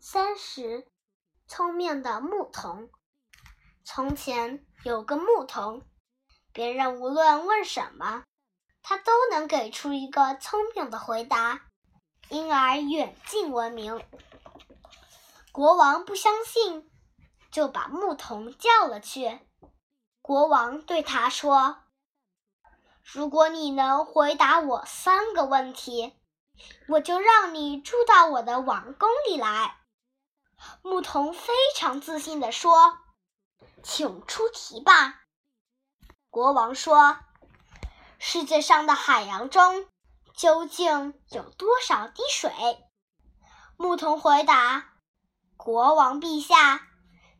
[0.00, 0.86] 三十，
[1.48, 2.88] 聪明的牧童。
[3.84, 5.82] 从前有个牧童，
[6.52, 8.22] 别人无论问什么，
[8.80, 11.66] 他都能给出一个聪明的回答，
[12.28, 14.00] 因而远近闻名。
[15.50, 16.88] 国王不相信，
[17.50, 19.40] 就把牧童叫了去。
[20.22, 21.78] 国王对他说
[23.02, 26.14] ：“如果你能回答我三个问题，
[26.86, 29.74] 我就让你住到我的王宫里来。”
[30.82, 32.98] 牧童非常自信地说
[33.82, 35.22] ：“请出题吧。”
[36.30, 37.18] 国王说
[38.18, 39.86] ：“世界上的海洋中
[40.36, 42.50] 究竟有多少滴水？”
[43.76, 44.92] 牧童回答
[45.56, 46.88] ：“国王陛下，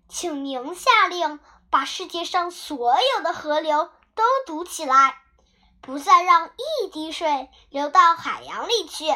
[0.09, 5.23] 请您下令把世界上所有的河流都堵起来，
[5.81, 9.07] 不再让一滴水流到海洋里去，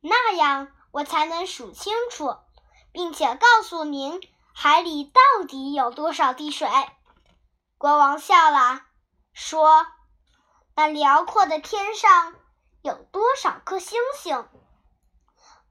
[0.00, 2.36] 那样我才能数清楚。”
[2.92, 4.20] 并且告诉您
[4.52, 6.68] 海里到底有多少滴水。
[7.78, 8.82] 国王笑了，
[9.32, 9.86] 说
[10.76, 12.34] ：“那辽阔的天上
[12.82, 14.48] 有多少颗星星？”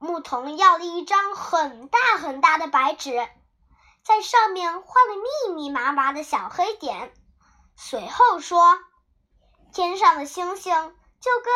[0.02, 3.28] 牧童要了一张很大很大的白纸，
[4.02, 5.14] 在上面画了
[5.48, 7.12] 密密麻麻的小黑点，
[7.76, 8.78] 随后说
[9.72, 11.52] ：“天上的星星就跟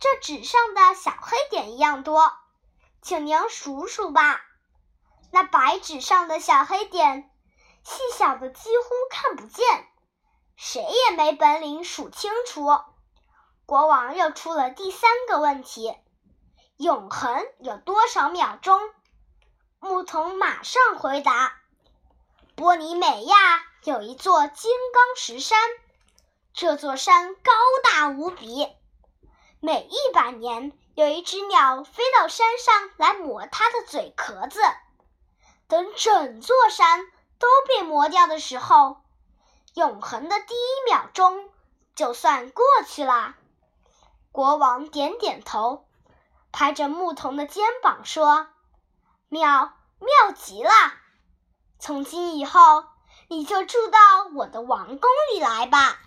[0.00, 2.32] 这纸上的小黑点一样多，
[3.00, 4.40] 请您数数吧。”
[5.34, 7.30] 那白纸上的小黑点，
[7.82, 9.88] 细小的几乎看不见，
[10.56, 12.66] 谁也没本领数清楚。
[13.64, 15.96] 国王又出了第三个问题：
[16.76, 18.78] 永恒有多少秒钟？
[19.80, 21.56] 牧童马上回答：
[22.54, 23.36] 波尼美亚
[23.84, 25.58] 有一座金刚石山，
[26.52, 28.68] 这座山高大无比，
[29.60, 34.60] 每一百年有一只鸟飞到山上来磨它的嘴壳子。
[35.72, 37.00] 等整座山
[37.38, 38.98] 都被磨掉的时候，
[39.72, 41.48] 永恒的第一秒钟
[41.94, 43.36] 就算过去了。
[44.32, 45.86] 国王点点头，
[46.52, 48.48] 拍着牧童的肩膀说
[49.30, 50.70] ：“妙妙极了！
[51.78, 52.84] 从今以后，
[53.28, 53.98] 你就住到
[54.34, 55.98] 我的王宫里来吧。”